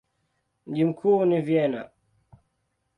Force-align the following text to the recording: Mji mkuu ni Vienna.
Mji 0.67 0.85
mkuu 0.85 1.25
ni 1.25 1.41
Vienna. 1.41 1.89